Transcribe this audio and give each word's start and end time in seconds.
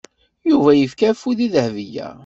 Yuba 0.49 0.69
yefka 0.79 1.05
afud 1.11 1.39
i 1.45 1.47
Dahbiya. 1.53 2.07